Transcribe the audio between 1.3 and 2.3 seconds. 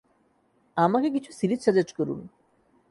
Series suggest করুন।